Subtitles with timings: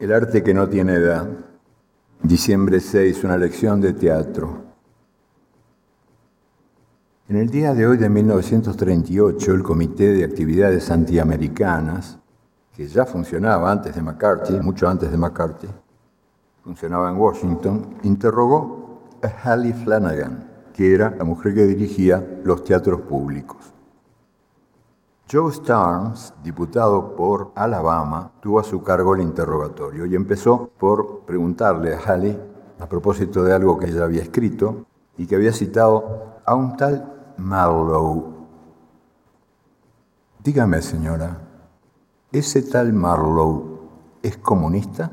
[0.00, 1.28] El arte que no tiene edad.
[2.22, 4.62] Diciembre 6, una lección de teatro.
[7.28, 12.18] En el día de hoy de 1938, el Comité de Actividades Antiamericanas,
[12.74, 15.68] que ya funcionaba antes de McCarthy, mucho antes de McCarthy,
[16.64, 23.02] funcionaba en Washington, interrogó a Hallie Flanagan, que era la mujer que dirigía los teatros
[23.02, 23.74] públicos.
[25.30, 31.94] Joe Starnes, diputado por Alabama, tuvo a su cargo el interrogatorio y empezó por preguntarle
[31.94, 32.36] a Halley
[32.80, 37.32] a propósito de algo que ella había escrito y que había citado a un tal
[37.36, 38.24] Marlowe.
[40.42, 41.38] Dígame, señora,
[42.32, 43.82] ¿ese tal Marlowe
[44.22, 45.12] es comunista?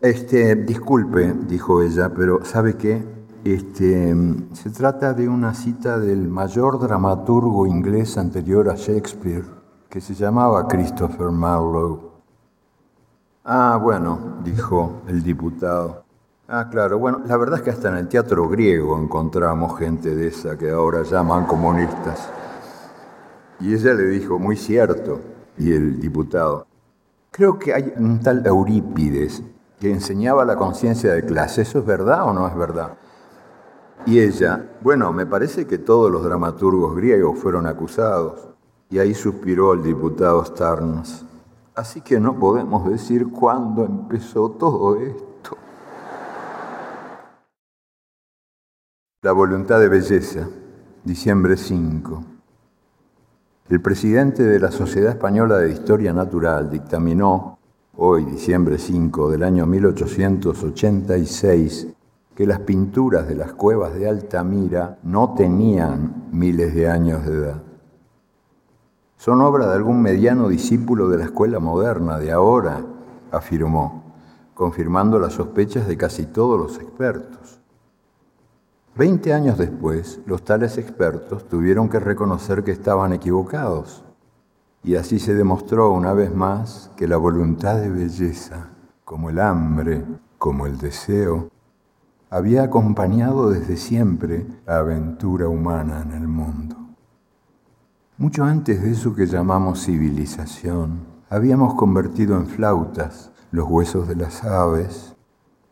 [0.00, 3.21] Este, disculpe, dijo ella, pero ¿sabe qué?
[3.44, 4.14] Este,
[4.52, 9.44] se trata de una cita del mayor dramaturgo inglés anterior a Shakespeare,
[9.88, 12.12] que se llamaba Christopher Marlowe.
[13.44, 16.04] Ah, bueno, dijo el diputado.
[16.46, 20.28] Ah, claro, bueno, la verdad es que hasta en el teatro griego encontramos gente de
[20.28, 22.30] esa que ahora llaman comunistas.
[23.58, 25.18] Y ella le dijo, muy cierto,
[25.58, 26.68] y el diputado,
[27.32, 29.42] creo que hay un tal Eurípides
[29.80, 32.92] que enseñaba la conciencia de clase, ¿eso es verdad o no es verdad?
[34.04, 38.48] Y ella, bueno, me parece que todos los dramaturgos griegos fueron acusados.
[38.90, 41.24] Y ahí suspiró el diputado Starnes.
[41.74, 45.56] Así que no podemos decir cuándo empezó todo esto.
[49.22, 50.48] La voluntad de belleza,
[51.04, 52.24] diciembre 5.
[53.68, 57.60] El presidente de la Sociedad Española de Historia Natural dictaminó,
[57.96, 61.86] hoy, diciembre 5 del año 1886,
[62.34, 67.62] que las pinturas de las cuevas de Altamira no tenían miles de años de edad.
[69.16, 72.84] Son obra de algún mediano discípulo de la escuela moderna de ahora,
[73.30, 74.02] afirmó,
[74.54, 77.60] confirmando las sospechas de casi todos los expertos.
[78.94, 84.04] Veinte años después, los tales expertos tuvieron que reconocer que estaban equivocados,
[84.82, 88.70] y así se demostró una vez más que la voluntad de belleza,
[89.04, 90.04] como el hambre,
[90.38, 91.48] como el deseo,
[92.32, 96.76] había acompañado desde siempre la aventura humana en el mundo.
[98.16, 104.44] Mucho antes de eso que llamamos civilización, habíamos convertido en flautas los huesos de las
[104.44, 105.14] aves,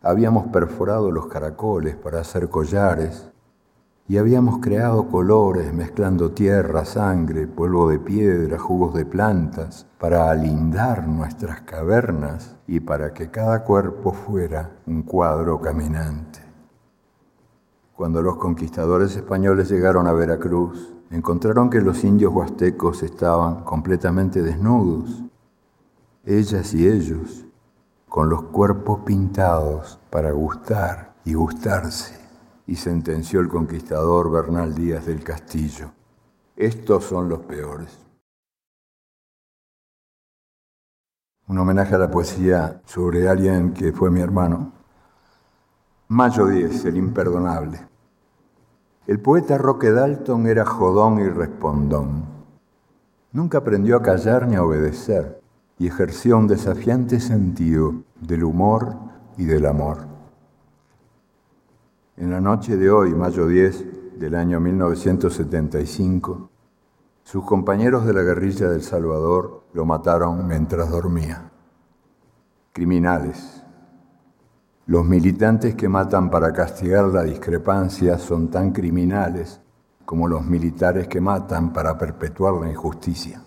[0.00, 3.30] habíamos perforado los caracoles para hacer collares
[4.08, 11.06] y habíamos creado colores mezclando tierra, sangre, polvo de piedra, jugos de plantas, para alindar
[11.06, 16.45] nuestras cavernas y para que cada cuerpo fuera un cuadro caminante.
[17.96, 25.22] Cuando los conquistadores españoles llegaron a Veracruz, encontraron que los indios huastecos estaban completamente desnudos,
[26.26, 27.46] ellas y ellos,
[28.06, 32.20] con los cuerpos pintados para gustar y gustarse,
[32.66, 35.90] y sentenció el conquistador Bernal Díaz del Castillo.
[36.54, 37.98] Estos son los peores.
[41.48, 44.75] Un homenaje a la poesía sobre alguien que fue mi hermano,
[46.08, 47.80] Mayo 10, el imperdonable.
[49.08, 52.26] El poeta Roque Dalton era jodón y respondón.
[53.32, 55.40] Nunca aprendió a callar ni a obedecer
[55.78, 58.94] y ejerció un desafiante sentido del humor
[59.36, 60.06] y del amor.
[62.16, 66.50] En la noche de hoy, mayo 10 del año 1975,
[67.24, 71.50] sus compañeros de la guerrilla del Salvador lo mataron mientras dormía.
[72.72, 73.65] Criminales
[74.86, 79.60] los militantes que matan para castigar la discrepancia son tan criminales
[80.04, 83.42] como los militares que matan para perpetuar la injusticia.